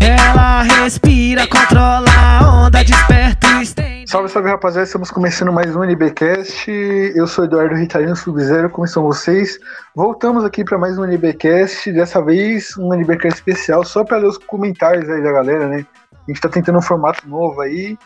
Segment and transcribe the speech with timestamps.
[0.00, 4.10] Ela respira, controla a onda, desperta e estende.
[4.10, 6.70] Salve, salve rapaziada, estamos começando mais um NBcast.
[7.14, 9.58] Eu sou Eduardo Ritarino Sub-Zero, como estão vocês?
[9.94, 14.38] Voltamos aqui para mais um NBcast, dessa vez um NBcast especial, só para ler os
[14.38, 15.86] comentários aí da galera, né?
[16.12, 17.96] A gente tá tentando um formato novo aí,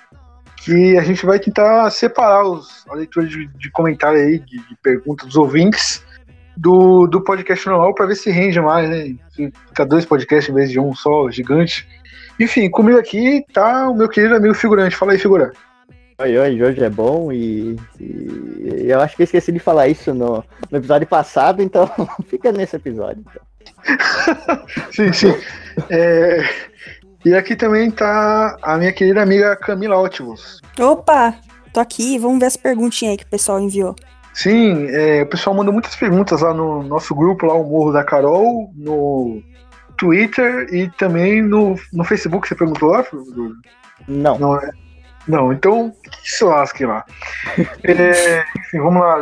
[0.65, 4.77] que a gente vai tentar separar os, a leitura de, de comentário aí, de, de
[4.83, 6.03] perguntas dos ouvintes,
[6.57, 9.15] do, do podcast normal para ver se rende mais, né?
[9.31, 11.87] Se fica dois podcasts em vez de um só, gigante.
[12.41, 14.97] Enfim, comigo aqui tá o meu querido amigo figurante.
[14.97, 15.53] Fala aí, figura.
[16.19, 20.15] Oi, oi, hoje é bom e, e eu acho que eu esqueci de falar isso
[20.15, 21.91] no, no episódio passado, então
[22.29, 23.23] fica nesse episódio.
[23.29, 23.43] Então.
[24.93, 25.35] sim, sim.
[25.91, 26.49] É,
[27.25, 30.61] e aqui também tá a minha querida amiga Camila Ótimos.
[30.79, 31.35] Opa,
[31.73, 33.95] tô aqui, vamos ver as perguntinhas aí que o pessoal enviou.
[34.33, 38.03] Sim, é, o pessoal mandou muitas perguntas lá no nosso grupo, lá o Morro da
[38.03, 39.41] Carol, no
[39.97, 42.49] Twitter e também no, no Facebook.
[42.49, 43.05] Você perguntou lá?
[44.09, 44.39] Não.
[44.39, 44.71] Não, é?
[45.27, 47.05] Não, então que se lasque lá.
[47.85, 49.19] É, enfim, vamos lá.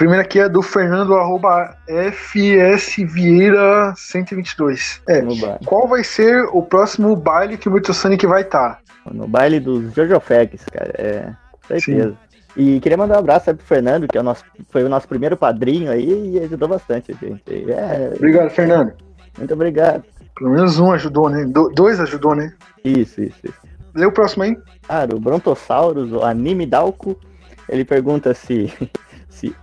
[0.00, 1.76] Primeira aqui é do Fernando arroba
[2.10, 5.02] FSVieira 122.
[5.06, 5.20] É,
[5.66, 8.78] qual vai ser o próximo baile que o Muito Sonic vai tá?
[8.80, 9.12] estar?
[9.14, 11.30] No baile dos Jojo Facts, cara, é,
[11.68, 12.16] certeza.
[12.56, 15.06] E queria mandar um abraço aí pro Fernando, que é o nosso, foi o nosso
[15.06, 17.70] primeiro padrinho aí e ajudou bastante a gente.
[17.70, 18.94] É, Obrigado, Fernando.
[19.36, 20.02] muito obrigado.
[20.34, 21.44] Pelo menos um ajudou, né?
[21.44, 22.54] Do- dois ajudou, né?
[22.82, 23.58] Isso, isso, isso.
[23.94, 24.56] Lê o próximo aí.
[24.88, 27.20] Cara, o Brontosaurus, o Anime Dalco,
[27.68, 28.72] ele pergunta se,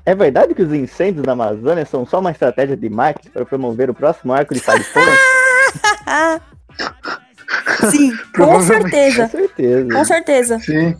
[0.06, 3.90] é verdade que os incêndios na Amazônia são só uma estratégia de marketing para promover
[3.90, 5.08] o próximo arco de Cyberpunk?
[7.92, 8.84] Sim, com Provavelmente.
[8.84, 9.28] Com certeza.
[9.30, 9.94] certeza.
[9.94, 10.60] Com certeza.
[10.60, 10.96] Sim.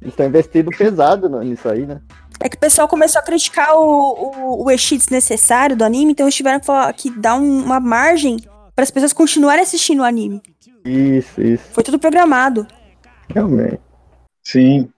[0.00, 2.00] Eles estão investindo pesado nisso aí, né?
[2.40, 6.34] É que o pessoal começou a criticar o, o, o desnecessário do anime, então eles
[6.34, 8.36] tiveram que, falar, que dar um- uma margem
[8.74, 10.42] para as pessoas continuarem assistindo o anime.
[10.84, 11.62] Isso, isso.
[11.72, 12.66] Foi tudo programado.
[13.32, 13.78] Realmente.
[14.42, 14.90] Sim.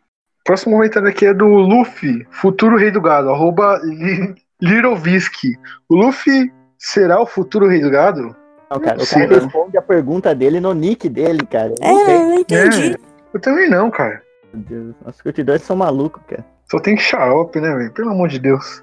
[0.44, 5.56] Próximo comentário aqui é do Luffy, futuro rei do gado, arroba Li- Lirovisky.
[5.88, 8.36] O Luffy será o futuro rei do gado?
[8.70, 11.72] Não, cara, o cara responde a pergunta dele no nick dele, cara.
[11.80, 12.96] Eu É, não não entendi.
[13.32, 14.22] Eu também não, cara.
[14.52, 16.44] Meu Deus, nossos curtidores são malucos, cara.
[16.70, 17.92] Só tem xarope, né, velho?
[17.92, 18.82] Pelo amor de Deus.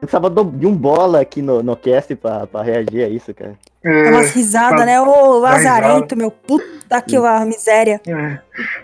[0.00, 3.54] Eu precisava de um bola aqui no, no cast pra, pra reagir a isso, cara.
[3.82, 5.00] É umas risadas, pra- né?
[5.00, 5.38] Ô.
[5.38, 8.00] Lazarento, meu puta que a miséria.
[8.06, 8.38] é.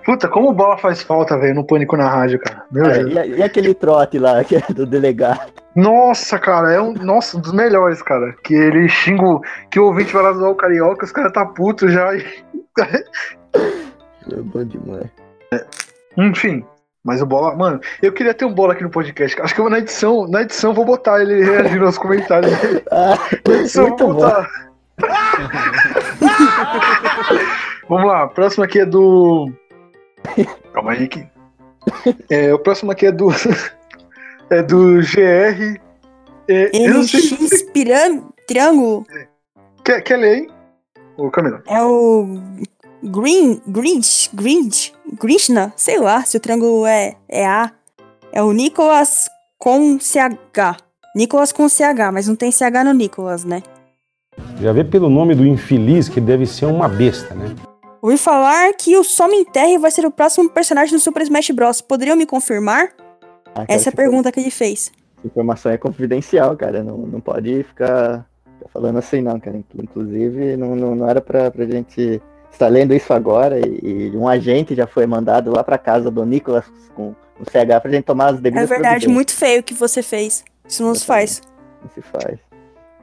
[0.07, 2.65] Puta, como o bola faz falta, velho, no Pânico na rádio, cara.
[2.71, 3.27] Meu É, Deus.
[3.27, 5.53] e, e aquele trote lá, que é do delegado?
[5.77, 8.35] Nossa, cara, é um, nossa, um dos melhores, cara.
[8.43, 9.41] Que ele xinga, o-
[9.71, 12.15] que o ouvinte vai lá zoar o carioca, os caras tá puto já.
[12.15, 12.25] e-
[13.55, 15.11] É bom demais.
[16.17, 16.65] Enfim.
[17.05, 19.41] Mas o bola, mano, eu queria ter um bola aqui no podcast.
[19.41, 22.53] Acho que eu vou na edição, na edição eu vou botar ele reagindo aos comentários.
[22.93, 23.19] Ah,
[23.49, 24.49] Na edição eu muito vou botar.
[27.89, 29.51] Vamos lá, o próximo aqui é do.
[30.73, 31.27] Calma aí que.
[32.31, 33.29] É, o próximo aqui é do.
[34.51, 35.81] É do GR.
[36.47, 37.21] É, eu não sei.
[37.23, 38.31] NX piram...
[38.47, 39.07] Triângulo
[39.83, 40.51] Quer, quer ler, hein?
[41.17, 41.63] Ô, Camila.
[41.67, 42.39] é o
[43.03, 47.71] Green, Grinch, Grinch, Grinchna, sei lá se o triângulo é, é A.
[48.33, 50.77] É o Nicolas com CH.
[51.15, 53.63] Nicolas com CH, mas não tem CH no Nicolas, né?
[54.61, 57.55] Já vê pelo nome do infeliz que deve ser uma besta, né?
[58.01, 61.81] Ouvi falar que o Some Enterre vai ser o próximo personagem do Super Smash Bros.
[61.81, 62.89] Poderiam me confirmar?
[63.55, 64.91] Ah, Essa é a pergunta que ele fez.
[65.25, 66.83] informação é confidencial, cara.
[66.83, 68.27] Não, não pode ficar,
[68.59, 69.63] ficar falando assim, não, cara.
[69.77, 72.21] Inclusive, não, não, não era pra, pra gente
[72.53, 73.59] estar lendo isso agora.
[73.59, 76.65] E, e um agente já foi mandado lá pra casa do Nicolas
[76.95, 79.13] com o CH pra gente tomar as É devidas verdade, providências.
[79.13, 80.45] muito feio o que você fez.
[80.69, 81.43] Isso não se faz.
[81.83, 82.39] Não se faz.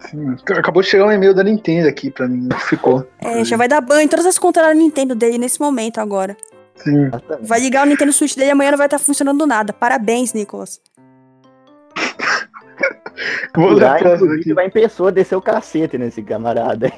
[0.10, 2.48] Sim, acabou de chegar um e-mail da Nintendo aqui pra mim.
[2.70, 3.06] Ficou.
[3.20, 6.38] É, já vai dar banho em todas as contas da Nintendo dele nesse momento agora.
[6.76, 7.10] Sim.
[7.42, 9.74] Vai ligar o Nintendo Switch dele e amanhã não vai estar funcionando nada.
[9.74, 10.80] Parabéns, Nicolas.
[13.54, 14.54] Vou aqui.
[14.54, 16.90] vai em pessoa descer o cacete nesse camarada.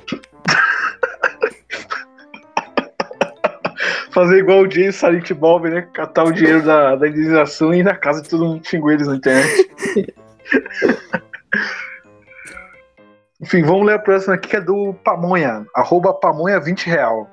[4.12, 5.88] Fazer igual o James Silent Bob, né?
[5.94, 9.08] Catar o dinheiro da, da indenização e ir na casa de todo mundo xingou eles
[9.08, 9.72] na internet.
[13.42, 15.66] Enfim, vamos ler a próxima aqui que é do Pamonha.
[15.75, 17.28] Arroba Pamonha 20 real.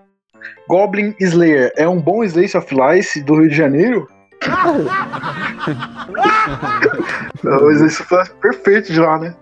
[0.69, 4.08] Goblin Slayer é um bom Slice of Life do Rio de Janeiro?
[7.44, 9.34] o Slice of Life perfeito de lá, né?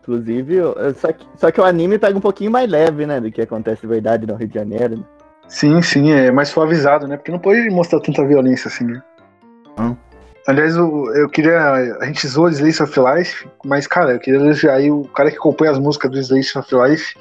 [0.00, 0.56] Inclusive,
[0.96, 3.20] só que, só que o anime pega um pouquinho mais leve, né?
[3.20, 4.96] Do que acontece de verdade no Rio de Janeiro.
[4.96, 5.04] né?
[5.48, 7.16] Sim, sim, é mais suavizado, né?
[7.16, 9.02] Porque não pode mostrar tanta violência assim, né?
[9.78, 9.96] Hum.
[10.46, 11.58] Aliás, eu, eu queria.
[12.00, 15.36] A gente zoou Slice of Life, mas, cara, eu queria elogiar aí o cara que
[15.36, 17.14] compõe as músicas do Slice of Life.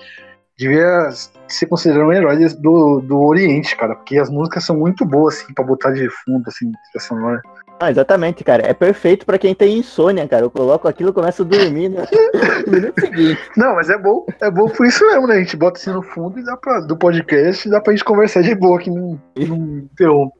[0.58, 1.10] Devia
[1.48, 5.54] ser considerado um herói do, do Oriente, cara, porque as músicas são muito boas, assim,
[5.54, 7.42] pra botar de fundo, assim, trilha sonora.
[7.80, 8.68] Ah, exatamente, cara.
[8.68, 10.44] É perfeito pra quem tem insônia, cara.
[10.44, 13.40] Eu coloco aquilo e começo a dormir no, no minuto seguinte.
[13.56, 15.36] Não, mas é bom, é bom por isso mesmo, né?
[15.36, 18.04] A gente bota assim no fundo e dá pra, do podcast e dá pra gente
[18.04, 20.36] conversar de boa que não, não interrompe.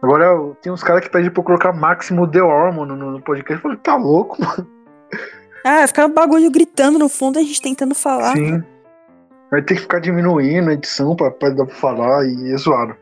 [0.00, 3.56] Agora, tem uns caras que pedem pra eu colocar Máximo The Hormone no, no podcast.
[3.56, 4.66] Eu falei, tá louco, mano?
[5.66, 8.34] Ah, fica um bagulho gritando no fundo, a gente tentando falar.
[8.34, 8.62] Sim.
[9.50, 12.94] Vai ter que ficar diminuindo a edição pra, pra dar pra falar e é zoado.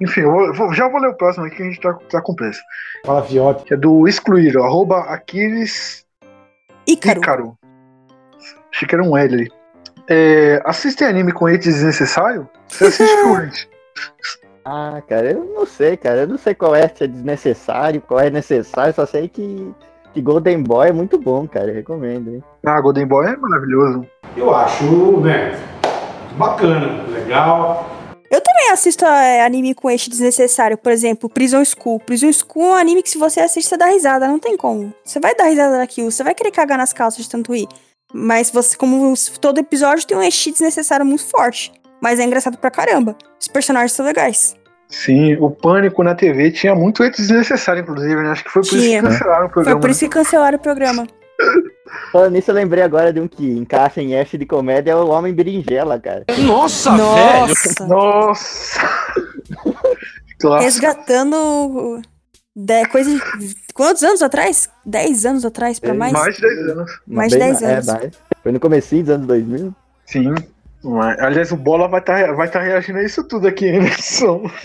[0.00, 2.20] Enfim, eu vou- vou- já vou ler o próximo aqui que a gente tá, tá
[2.20, 2.60] com pressa.
[3.06, 3.64] Fala, Fiote.
[3.64, 6.04] Que é do Excluir, ó, arroba Aquiles
[6.86, 7.18] Ícaro.
[7.20, 7.58] Ícaro.
[8.72, 9.50] Achei que era um L ali.
[10.08, 12.48] É, assistem anime com hate desnecessário?
[12.68, 13.68] Você assiste fluente.
[14.66, 16.20] Ah, cara, eu não sei, cara.
[16.22, 18.94] Eu não sei qual é, se é desnecessário, qual é necessário.
[18.94, 19.74] Só sei que,
[20.14, 21.68] que Golden Boy é muito bom, cara.
[21.68, 22.44] Eu recomendo, hein?
[22.64, 24.06] Ah, Golden Boy é maravilhoso.
[24.36, 25.58] Eu acho, né?
[26.38, 27.90] Bacana, legal.
[28.30, 32.00] Eu também assisto é, anime com eixo desnecessário, por exemplo, Prison School.
[32.00, 34.94] Prison School é um anime que se você assiste, você dá risada, não tem como.
[35.04, 37.68] Você vai dar risada daquilo, você vai querer cagar nas calças de tanto ir.
[38.12, 41.72] Mas você, como todo episódio tem um eixo desnecessário muito forte.
[42.00, 43.16] Mas é engraçado pra caramba.
[43.40, 44.56] Os personagens são legais.
[44.88, 48.30] Sim, o Pânico na TV tinha muito hate desnecessário, inclusive, né?
[48.30, 48.98] Acho que foi por Tinha.
[48.98, 49.72] isso que cancelaram o programa.
[49.76, 51.06] Foi por isso que cancelaram o programa.
[52.12, 55.08] Falando nisso, eu lembrei agora de um que encaixa em Ash de comédia, é o
[55.08, 56.24] Homem Berinjela, cara.
[56.38, 57.86] Nossa, Nossa!
[57.86, 58.80] Nossa!
[60.40, 60.64] Clássico.
[60.64, 62.02] Resgatando.
[62.56, 63.54] De, coisa de.
[63.74, 64.68] Quantos anos atrás?
[64.86, 66.12] 10 anos atrás, pra É, mais?
[66.12, 67.00] Mais de 10 anos.
[67.06, 67.86] Mais de Bem 10 ma- é, anos.
[67.86, 68.10] mais.
[68.42, 69.74] Foi no comecinho dos anos 2000.
[70.06, 70.34] Sim.
[70.84, 73.90] Mas, Aliás, o Bola vai estar vai tá reagindo a isso tudo aqui né?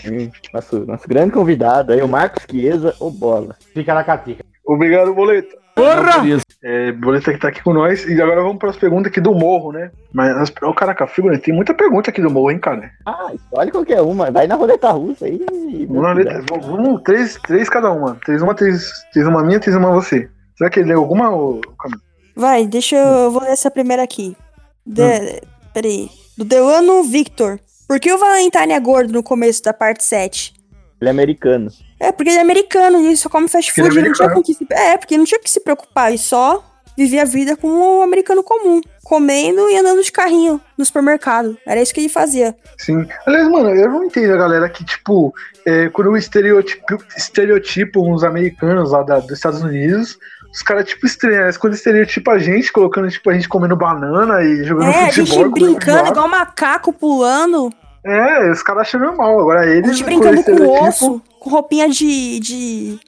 [0.06, 3.56] Hum, Nosso, nosso grande convidado aí, o Marcos Chiesa, o Bola.
[3.72, 4.44] Fica na catica.
[4.64, 5.58] Obrigado, Boleta.
[5.74, 6.22] Porra!
[6.62, 8.04] É, Boleta que tá aqui com nós.
[8.04, 9.90] E agora vamos para as perguntas aqui do Morro, né?
[10.12, 12.90] Mas, as, oh, caraca, figura, tem muita pergunta aqui do Morro, hein, cara?
[13.06, 14.30] Ah, escolhe qualquer uma.
[14.30, 15.40] Vai na roleta russa aí.
[15.88, 18.16] Vamos, na letra- vamos- três, três cada uma.
[18.24, 20.28] Três uma, três, três uma minha, três uma você.
[20.56, 22.02] Será que ele leu alguma, ô, Camilo?
[22.36, 23.06] Vai, deixa eu.
[23.06, 24.36] eu vou ler essa primeira aqui.
[24.84, 25.40] De,
[25.72, 26.10] Peraí.
[26.36, 27.58] Do Delano Victor.
[27.86, 30.54] Por que o Valentine é gordo no começo da parte 7?
[31.00, 31.70] Ele é americano.
[31.98, 33.98] É, porque ele é americano e ele só come fast Porque ele é food.
[34.00, 34.66] ele não tinha com que se...
[34.70, 36.08] É, porque ele não tinha que se preocupar.
[36.08, 36.64] Ele só
[36.96, 38.80] vivia a vida como um americano comum.
[39.02, 41.58] Comendo e andando de carrinho no supermercado.
[41.66, 42.54] Era isso que ele fazia.
[42.78, 43.06] Sim.
[43.26, 45.34] Aliás, mano, eu não entendo a galera que, tipo,
[45.66, 50.16] é, quando estereotipo, estereotipam os americanos lá da- dos Estados Unidos,
[50.52, 51.48] os caras, tipo, estranham.
[51.58, 55.26] Quando estereotipam a gente, colocando, tipo, a gente comendo banana e jogando É, a futebol.
[55.26, 57.70] gente e comendo brincando igual macaco pulando.
[58.04, 59.40] É, os caras acham normal.
[59.40, 59.98] Agora A eles.
[59.98, 62.40] gente quando brincando com osso, com roupinha de.
[62.40, 62.98] de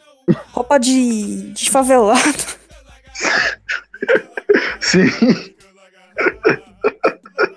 [0.53, 1.51] roupa de.
[1.53, 2.21] de favelado.
[4.81, 5.07] Sim.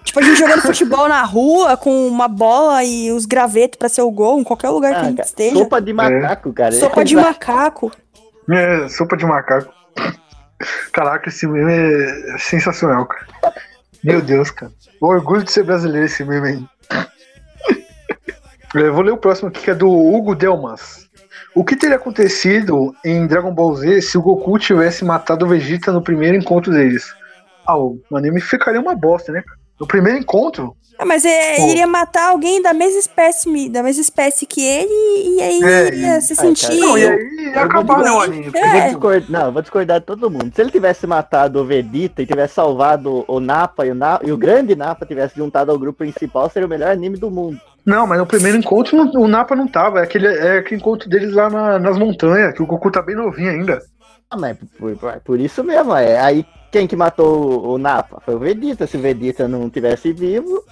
[0.03, 4.01] Tipo, a gente jogando futebol na rua com uma bola e os gravetos pra ser
[4.01, 5.55] o gol, em qualquer lugar que a Ah, gente esteja.
[5.55, 6.71] sopa de macaco, cara.
[6.71, 7.91] Sopa de macaco.
[8.49, 9.73] É, sopa de macaco.
[10.93, 13.25] Caraca, esse meme é sensacional, cara.
[14.03, 14.71] Meu Deus, cara.
[15.01, 16.65] O orgulho de ser brasileiro esse meme aí.
[18.73, 21.09] Eu vou ler o próximo aqui, que é do Hugo Delmas.
[21.55, 25.91] O que teria acontecido em Dragon Ball Z se o Goku tivesse matado o Vegeta
[25.91, 27.15] no primeiro encontro deles?
[27.65, 29.41] Ah, o anime ficaria uma bosta, né?
[29.79, 30.75] No primeiro encontro?
[30.97, 31.63] Ah, mas é, Pô.
[31.63, 34.89] ele iria matar alguém da mesma espécie, da mesma espécie que ele
[35.37, 36.79] e aí É, ele ia e- se Ah, sentir.
[36.79, 38.45] Não, e aí ia acabar, vou né, anime.
[38.45, 38.87] Eu vou É.
[38.87, 40.53] discordar, não, vou discordar de todo mundo.
[40.55, 44.31] Se ele tivesse matado o Vegeta e tivesse salvado o Napa e o, Na- e
[44.31, 47.59] o grande Napa tivesse juntado ao grupo principal, seria o melhor anime do mundo.
[47.85, 49.99] Não, mas no primeiro encontro não- o Napa não tava.
[49.99, 53.15] É aquele, é aquele encontro deles lá na- nas montanhas, que o Goku tá bem
[53.17, 53.81] novinho ainda.
[54.35, 56.19] Ah, mas por, por- por isso mesmo, é.
[56.19, 58.21] Aí quem que matou o, o Napa?
[58.25, 58.85] Foi o Vegeta.
[58.85, 60.63] Se o Vegeta não tivesse vivo,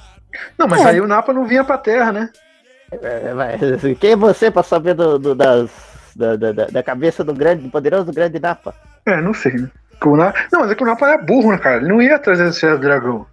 [0.57, 0.89] Não, mas É.
[0.89, 2.29] aí o Napa não vinha pra terra, né?
[2.91, 3.57] é, vai-
[3.99, 5.69] quem é você pra saber do, do- das,
[6.15, 8.73] da, da, da- cabeça do grande, do poderoso grande Napa?
[9.05, 9.69] É, não sei, né?
[10.05, 11.77] O Não, mas é que o Napa era burro, né, cara?
[11.77, 13.25] Ele não ia trazer esse dragão.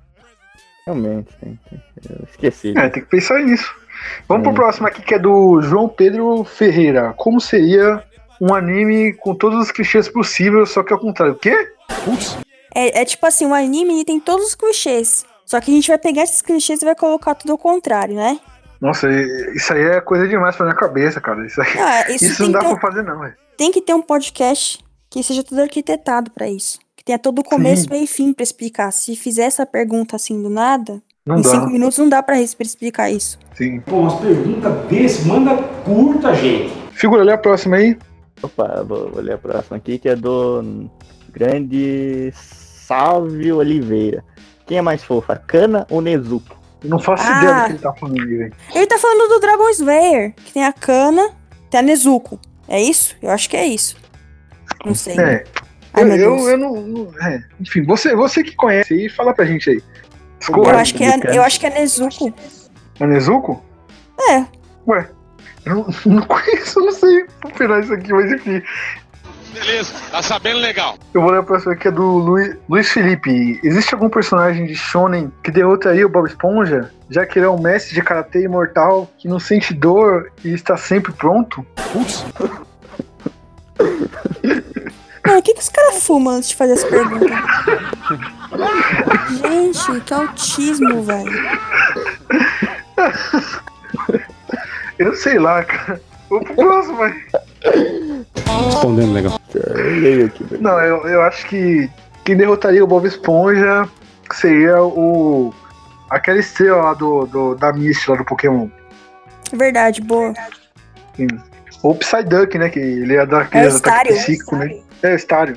[0.86, 1.28] Realmente,
[2.08, 2.72] eu esqueci.
[2.76, 3.74] É, tem que pensar nisso.
[4.28, 4.54] Vamos pro Hum.
[4.54, 7.12] próximo aqui, que é do João Pedro Ferreira.
[7.16, 8.02] Como seria
[8.40, 11.34] um anime com todos os clichês possíveis, só que ao contrário?
[11.34, 11.54] O quê?
[12.74, 15.24] É, é tipo assim, o anime tem todos os clichês.
[15.44, 18.38] Só que a gente vai pegar esses clichês e vai colocar tudo ao contrário, né?
[18.80, 19.08] Nossa,
[19.54, 21.44] isso aí é coisa demais pra minha cabeça, cara.
[21.44, 23.34] Isso, aí- Ah, isso, isso não dá ter, pra fazer, não, velho.
[23.56, 24.78] tem que ter um podcast
[25.10, 26.78] que seja tudo arquitetado pra isso.
[26.96, 28.90] Que tenha todo o começo, meio e fim pra explicar.
[28.92, 31.50] Se fizer essa pergunta assim do nada, Não em dá.
[31.50, 33.38] cinco minutos não dá pra explicar isso.
[33.54, 33.80] Sim.
[33.80, 36.72] Pô, umas perguntas desse, manda curta, gente.
[36.92, 37.98] Figura, olha a próxima aí.
[38.42, 40.88] Opa, vou, vou ler a próxima aqui, que é do
[41.30, 44.24] grande Salve Oliveira.
[44.66, 46.56] Quem é mais fofa, Kana ou Nezuko?
[46.82, 47.36] Eu não faço Ah.
[47.38, 48.54] ideia do que ele tá falando aí, velho.
[48.74, 51.30] Ele tá falando do Dragon Slayer, que tem a Kana,
[51.68, 52.38] tem a Nezuko.
[52.68, 53.16] É isso?
[53.20, 53.96] Eu acho que é isso.
[54.84, 55.18] Não sei.
[55.18, 55.44] É.
[55.92, 56.74] Ai, eu, eu, eu não.
[56.80, 57.42] não- é.
[57.60, 59.82] Enfim, você, você que conhece aí, fala pra gente aí.
[60.48, 62.32] Eu acho que é, eu acho que é Nezuko.
[63.00, 63.62] é Nezuko?
[64.30, 64.46] É.
[64.86, 65.08] Ué,
[65.64, 68.62] eu não, não conheço, não sei operar isso aqui, mas enfim.
[69.52, 70.96] Beleza, tá sabendo legal.
[71.12, 73.60] Eu vou ler a próxima aqui, é do Luiz, Luiz Felipe.
[73.64, 76.92] Existe algum personagem de Shonen que derrotaria o Bob Esponja?
[77.10, 80.76] Já que ele é um mestre de karatê imortal que não sente dor e está
[80.76, 81.66] sempre pronto?
[81.92, 82.24] Putz,
[85.26, 87.26] Mano, o que, que os caras fumam antes de fazer essa pergunta?
[89.30, 91.32] Gente, que autismo, velho.
[95.00, 95.98] Eu sei lá, cara.
[96.28, 97.14] Vou pro próximo, mas.
[98.66, 99.40] respondendo legal.
[100.60, 101.90] Não, eu, eu acho que
[102.22, 103.88] quem derrotaria o Bob Esponja
[104.30, 105.54] seria o.
[106.10, 108.68] Aquela estrela lá do, do, da Misty lá do Pokémon.
[109.52, 110.34] Verdade, boa.
[111.16, 111.28] Sim.
[111.82, 112.68] Ou o Psyduck, né?
[112.68, 114.16] Que ele ia dar É aqueles ataques Stario.
[114.16, 114.80] psíquicos, né?
[115.02, 115.56] É, o Stario.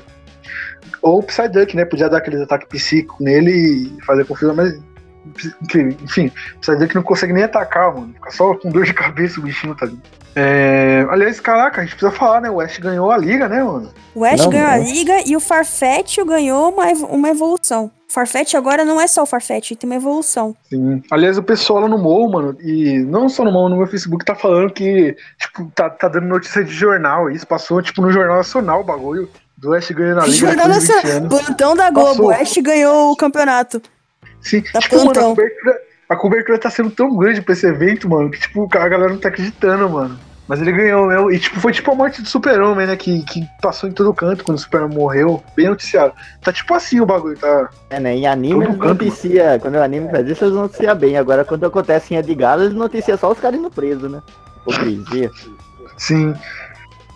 [1.02, 1.84] Ou o Psyduck, né?
[1.84, 3.50] Podia dar aqueles ataques psíquicos nele
[3.98, 4.80] e fazer confusão, mas.
[5.62, 8.12] Enfim, enfim, o Psyduck não consegue nem atacar, mano.
[8.14, 9.98] Fica só com dor de cabeça o bichinho, tá ali.
[10.36, 12.50] É, aliás, caraca, a gente precisa falar, né?
[12.50, 13.92] O Ash ganhou a liga, né, mano?
[14.14, 14.84] O Ash Não, ganhou a não.
[14.84, 17.90] liga e o Farfetch ganhou uma, uma evolução.
[18.08, 20.56] O Farfetch agora não é só o Farfetch, tem uma evolução.
[20.68, 21.02] Sim.
[21.10, 24.24] Aliás, o pessoal lá no MOL, mano, e não só no MOL, no meu Facebook,
[24.24, 27.30] tá falando que, tipo, tá, tá dando notícia de jornal.
[27.30, 29.28] Isso passou, tipo, no Jornal Nacional o bagulho.
[29.56, 31.28] Do Ash ganhando a liga Jornal depois de 20 Nacional.
[31.28, 32.08] Plantão da Globo.
[32.08, 32.26] Passou.
[32.26, 33.80] O Ash ganhou o campeonato.
[34.44, 38.08] Sim, Tá tipo, mano, a cobertura, a cobertura tá sendo tão grande pra esse evento,
[38.08, 40.18] mano, que, tipo, a galera não tá acreditando, mano.
[40.46, 41.30] Mas ele ganhou, meu.
[41.30, 42.96] E, tipo, foi tipo a morte do Super-Homem, né?
[42.96, 45.42] Que, que passou em todo canto quando o Super-Homem morreu.
[45.56, 46.12] Bem noticiado.
[46.42, 47.70] Tá tipo assim o bagulho, tá?
[47.88, 48.14] É, né?
[48.14, 51.16] Em anime Todo eles canto, noticia, quando o anime faz isso, eles noticiam bem.
[51.16, 54.20] Agora, quando acontece em de Galo, eles noticiam só os caras indo preso, né?
[54.60, 55.30] Hipocrisia.
[55.96, 56.34] Sim.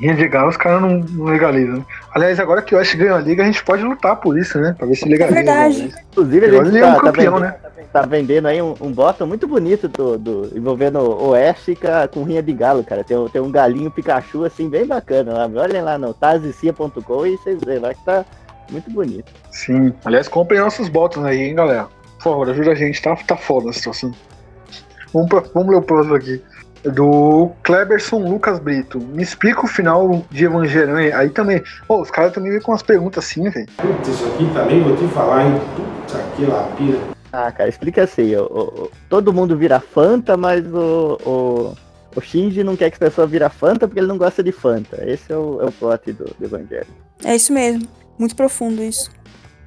[0.00, 1.85] Rinha de galo, os caras não, não legalizam.
[2.14, 4.75] Aliás, agora que o Ash ganhou a liga, a gente pode lutar por isso, né?
[4.78, 5.35] Pra ver se legaliza.
[5.35, 5.83] verdade.
[5.88, 6.02] né?
[6.12, 7.57] Inclusive, a gente ele é um tá, tá campeão, vendendo, né?
[7.93, 11.67] tá vendendo aí um, um bottom muito bonito do, do- envolvendo o Ash
[12.12, 13.02] com, rinha de galo, cara.
[13.02, 15.33] Tem, um- tem um galinho Pikachu, assim, bem bacana.
[15.33, 15.50] Lá.
[15.62, 18.25] Olhem lá no tazicia.com e vocês veem lá que tá
[18.71, 19.33] muito bonito.
[19.50, 19.93] Sim.
[20.05, 21.88] Aliás, comprem nossos bots aí, hein, galera.
[22.19, 24.12] Por favor, ajuda a gente, tá, tá foda a situação.
[25.12, 26.40] Vamos, pra, vamos ler o próximo aqui.
[26.92, 28.99] Do Kleberson Lucas Brito.
[28.99, 31.12] Me explica o final de Evangelion aí.
[31.12, 31.62] Aí também.
[31.87, 33.66] Pô, os caras também vêm com umas perguntas assim, velho.
[33.76, 35.61] Putz, isso aqui também vou te falar, hein?
[35.76, 36.99] Puta que lapira.
[37.33, 38.35] Ah, cara, explica assim.
[38.37, 41.75] o- o- todo mundo vira Fanta, mas o, o,
[42.16, 45.02] o Shinji não quer que as pessoas vira Fanta porque ele não gosta de Fanta.
[45.07, 46.87] Esse é o, é o plot do, do Evangelho.
[47.25, 47.87] É isso mesmo.
[48.18, 49.11] Muito profundo isso.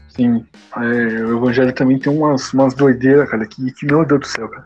[0.09, 0.43] Sim.
[0.75, 0.79] É,
[1.23, 4.65] o Evangelho também tem umas, umas doideiras, cara, que, que, meu Deus do céu, cara.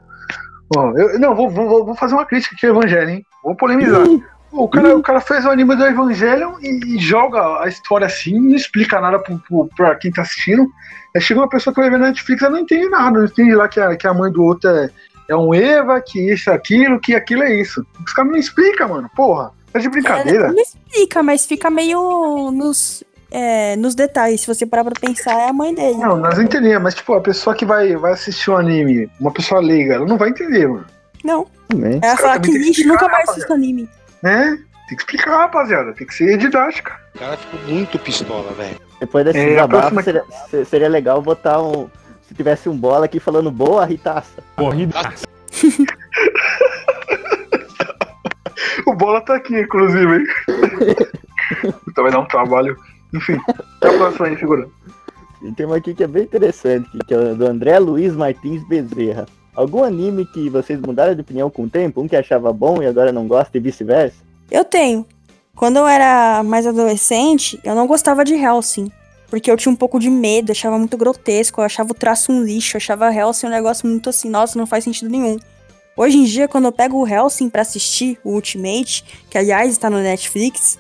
[0.75, 3.25] Ó, eu, não, vou, vou, vou fazer uma crítica aqui ao Evangelho, hein?
[3.43, 4.03] Vou polemizar.
[4.51, 8.39] O cara, o cara fez o anime do Evangelion e, e joga a história assim,
[8.39, 10.65] não explica nada pro, pro, pra quem tá assistindo.
[11.13, 13.53] Aí chega uma pessoa que vai ver na Netflix e não entende nada, não entende
[13.53, 14.89] lá que a, que a mãe do outro é,
[15.27, 17.85] é um Eva, que isso é aquilo, que aquilo é isso.
[18.05, 19.09] Os caras não explicam, mano.
[19.13, 20.47] Porra, tá de brincadeira.
[20.47, 23.03] É, não explica, mas fica meio nos,
[23.37, 24.41] é, nos detalhes.
[24.41, 25.97] Se você parar pra pensar, é a mãe dele.
[25.97, 29.59] Não, nós entendemos, mas tipo, a pessoa que vai, vai assistir o anime, uma pessoa
[29.59, 30.85] leiga, ela não vai entender, mano.
[31.23, 31.47] Não.
[31.67, 31.99] Também.
[32.01, 33.89] Ela fala que também explicar, nunca mais assiste anime.
[34.23, 34.57] Né?
[34.87, 35.93] Tem que explicar, rapaziada.
[35.93, 36.93] Tem que ser didática.
[37.15, 38.77] O cara ficou muito pistola, velho.
[38.99, 41.89] Depois desse É, desabafo, próxima- seria, se- seria legal botar um.
[42.27, 44.41] Se tivesse um bola aqui falando boa Ritaça.
[44.55, 44.95] Corrida.
[48.85, 50.25] O Bola tá aqui, inclusive, hein?
[51.87, 52.77] então vai dar um trabalho.
[53.15, 53.39] Enfim,
[53.77, 54.67] até a próxima aí, figura.
[55.41, 59.25] E tem uma aqui que é bem interessante, que é do André Luiz Martins Bezerra.
[59.55, 62.01] Algum anime que vocês mudaram de opinião com o tempo?
[62.01, 64.17] Um que achava bom e agora não gosta e vice-versa?
[64.51, 65.05] Eu tenho.
[65.55, 68.91] Quando eu era mais adolescente, eu não gostava de Hellsing.
[69.29, 72.43] Porque eu tinha um pouco de medo, achava muito grotesco, eu achava o traço um
[72.43, 75.37] lixo, eu achava Hellsing um negócio muito assim, nossa, não faz sentido nenhum.
[75.97, 79.89] Hoje em dia, quando eu pego o Hellsing pra assistir, o Ultimate, que aliás está
[79.89, 80.77] no Netflix,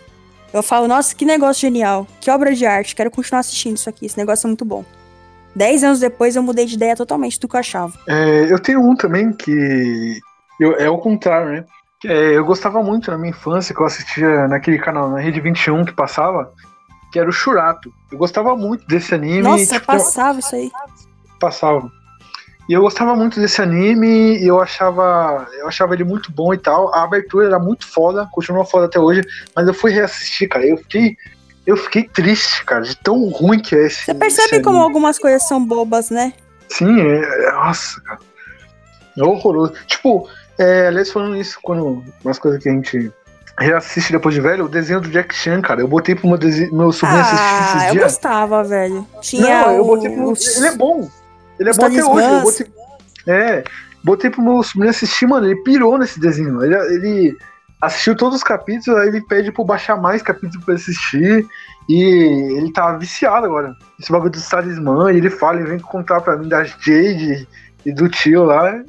[0.53, 4.05] eu falo, nossa, que negócio genial, que obra de arte, quero continuar assistindo isso aqui,
[4.05, 4.83] esse negócio é muito bom.
[5.55, 7.93] Dez anos depois eu mudei de ideia totalmente do que eu achava.
[8.07, 10.19] É, eu tenho um também que
[10.59, 11.65] eu- é o contrário, né?
[12.05, 15.85] É, eu gostava muito na minha infância, que eu assistia naquele canal, na Rede 21
[15.85, 16.51] que passava,
[17.11, 17.91] que era o Churato.
[18.11, 19.41] Eu gostava muito desse anime.
[19.41, 20.69] Nossa, tipo, passava isso aí.
[21.39, 21.89] passava.
[22.67, 26.57] E eu gostava muito desse anime e eu achava, eu achava ele muito bom e
[26.57, 26.93] tal.
[26.95, 29.21] A abertura era muito foda, continua foda até hoje,
[29.55, 30.65] mas eu fui reassistir, cara.
[30.65, 31.15] Eu fiquei,
[31.65, 34.05] eu fiquei triste, cara, de tão ruim que é esse.
[34.05, 36.33] Você percebe esse como algumas coisas são bobas, né?
[36.69, 38.19] Sim, é, é- nossa, cara.
[39.17, 39.73] É horroroso.
[39.85, 43.11] Tipo, é, aliás, falando isso, quando umas coisas que a gente
[43.59, 45.81] reassiste depois de velho, o desenho do Jack Chan, cara.
[45.81, 48.03] Eu botei pro meu, dese- meu sobrinho assistir Ah, esses eu dias.
[48.11, 49.07] gostava, velho.
[49.21, 50.31] Tinha Não, eu botei pro.
[50.31, 51.07] os- Ele é bom.
[51.59, 52.27] Ele é os bom até hoje.
[52.27, 52.67] Eu botei,
[53.27, 53.63] é,
[54.03, 55.45] botei pro meu sobrinho assistir, mano.
[55.47, 56.63] Ele pirou nesse desenho.
[56.63, 57.37] Ele, ele
[57.81, 61.45] assistiu todos os capítulos, aí ele pede pra baixar mais capítulos pra assistir.
[61.87, 62.01] E
[62.57, 63.75] ele tá viciado agora.
[63.99, 67.47] Esse bagulho dos talismã, ele fala, ele vem contar pra mim das Jade
[67.85, 68.81] e do tio lá.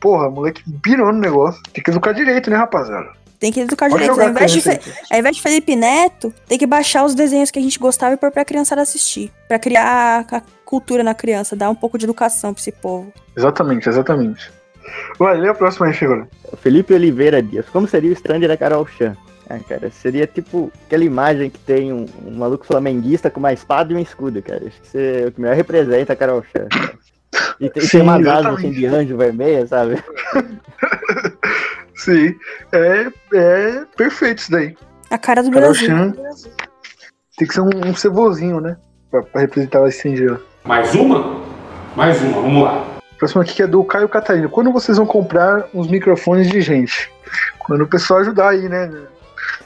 [0.00, 1.62] Porra, moleque pirou no negócio.
[1.72, 3.08] Tem que educar direito, né, rapaziada?
[3.38, 4.14] Tem que educar Pode direito.
[4.14, 7.50] jogar Ao invés, de, Fe- ao invés de Felipe Neto, tem que baixar os desenhos
[7.50, 9.32] que a gente gostava e pôr pra criançada assistir.
[9.48, 10.26] Pra criar
[10.72, 13.12] cultura na criança, dar um pouco de educação pra esse povo.
[13.36, 14.50] Exatamente, exatamente.
[15.18, 16.26] Vai, lê a próxima aí, Figura.
[16.50, 17.68] O Felipe Oliveira Dias.
[17.68, 19.14] Como seria o stand da Carol Chan?
[19.50, 23.92] Ah, cara, seria tipo aquela imagem que tem um, um maluco flamenguista com uma espada
[23.92, 24.66] e um escudo, cara.
[24.66, 26.66] Acho que isso é o que melhor representa a Carol Chan.
[26.70, 26.98] cara.
[27.60, 30.02] E tem, Sim, tem umas asas assim de anjo vermelha, sabe?
[31.94, 32.34] Sim,
[32.72, 34.74] é, é perfeito isso daí.
[35.10, 35.86] A cara do Carol Brasil.
[35.86, 36.14] Chan
[37.36, 38.78] tem que ser um, um cebozinho, né?
[39.10, 40.51] Pra, pra representar esse estrangeiro.
[40.64, 41.40] Mais uma?
[41.96, 42.84] Mais uma, vamos lá.
[43.18, 44.48] Próximo aqui que é do Caio Catarino.
[44.48, 47.10] Quando vocês vão comprar uns microfones de gente?
[47.58, 48.90] Quando o pessoal ajudar aí, né?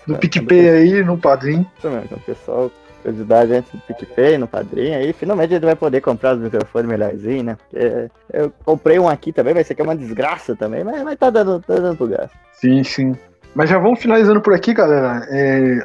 [0.07, 1.67] No É, PicPay aí, no Padrim.
[1.79, 2.71] Isso mesmo, então, o pessoal
[3.05, 6.41] ajudar a gente no PicPay, no Padrinho, aí finalmente a gente vai poder comprar os
[6.43, 7.57] microfones melhorzinhos, né?
[7.71, 11.17] Porque eu comprei um aqui também, vai ser que é uma desgraça também, mas, mas
[11.17, 12.33] tá dando, tá dando pro gasto.
[12.55, 13.17] Sim, sim.
[13.55, 15.25] Mas já vamos finalizando por aqui, galera.
[15.31, 15.79] É,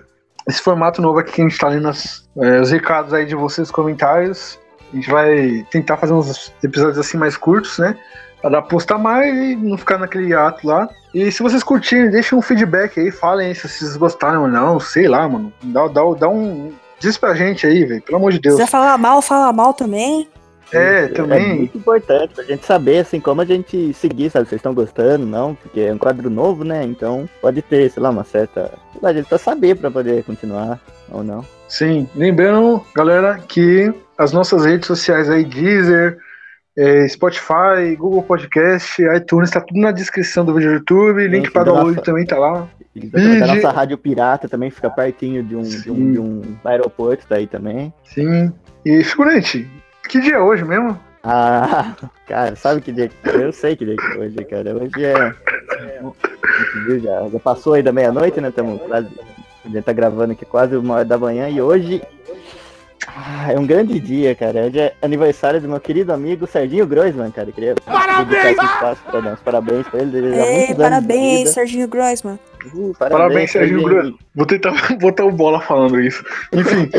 [0.50, 3.36] esse formato novo aqui que a gente tá lendo as- é, os recados aí de
[3.36, 4.60] vocês, os comentários.
[4.92, 7.96] A gente vai tentar fazer uns episódios assim mais curtos, né?
[8.42, 10.90] Pra dar postar mais e não ficar naquele ato lá.
[11.14, 15.08] E se vocês curtirem, deixem um feedback aí, falem se vocês gostaram ou não, sei
[15.08, 15.54] lá, mano.
[15.64, 16.72] Dá, dá, dá um.
[17.00, 18.56] Diz pra gente aí, velho, pelo amor de Se Deus.
[18.56, 20.28] quiser falar mal, fala mal também.
[20.74, 21.58] É, É também.
[21.58, 24.48] muito importante pra gente saber, assim, como a gente seguir, sabe?
[24.48, 25.54] Vocês estão gostando, não?
[25.54, 26.84] Porque é um quadro novo, né?
[26.84, 28.72] Então pode ter, sei lá, uma certa.
[28.94, 30.80] Sei lá, a gente precisa saber pra poder continuar
[31.12, 31.46] ou não.
[31.68, 36.18] Sim, lembrando, galera, que as nossas redes sociais aí, Deezer,
[36.78, 41.64] é, Spotify, Google Podcast, iTunes, tá tudo na descrição do vídeo do YouTube, link para
[41.66, 42.68] download nossa- também tá lá.
[43.42, 47.48] A nossa rádio pirata também fica pertinho de um, de um, de um aeroporto daí
[47.48, 47.94] também.
[48.04, 48.52] Sim.
[48.86, 49.70] E figurante,
[50.10, 51.00] que dia é hoje mesmo?
[51.24, 51.96] Ah,
[52.28, 54.76] cara, sabe que dia que Eu sei que dia que é hoje, cara.
[54.76, 55.34] Hoje é.
[56.86, 58.50] Viu, Já, já passou aí da meia-noite, né?
[58.50, 59.08] Estamos quase.
[59.64, 62.02] A gente tá gravando aqui quase uma hora da manhã e hoje.
[63.08, 64.68] Ah, é um grande dia, cara.
[64.68, 67.50] Hoje é aniversário do meu querido amigo Serginho Groisman, cara.
[67.50, 68.52] Eu Queria parabéns!
[68.52, 70.18] Espaço pra dar uns parabéns pra ele.
[70.18, 71.50] Ei, muitos anos de parabéns.
[71.50, 72.40] Serginho Groisman.
[72.74, 74.18] Uh, Parabéns, Serginho Groisman.
[74.36, 76.24] Vou tentar botar o bola falando isso.
[76.54, 76.90] Enfim.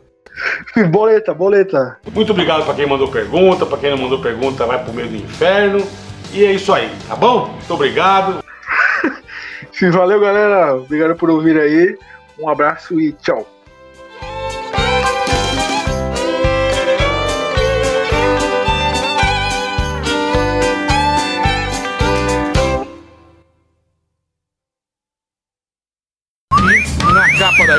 [0.90, 1.98] boleta, boleta.
[2.14, 5.16] Muito obrigado pra quem mandou pergunta, pra quem não mandou pergunta vai pro meio do
[5.16, 5.86] inferno.
[6.32, 7.48] E é isso aí, tá bom?
[7.48, 8.42] Muito obrigado.
[9.72, 10.74] Sim, valeu, galera.
[10.74, 11.98] Obrigado por ouvir aí.
[12.38, 13.46] Um abraço e tchau.
[27.58, 27.76] Na capa da